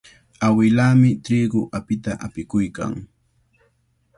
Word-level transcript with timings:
Awilaami 0.47 1.09
triqu 1.23 1.59
apita 1.79 2.11
apikuykan. 2.25 2.93